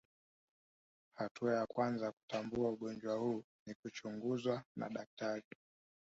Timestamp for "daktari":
4.89-5.43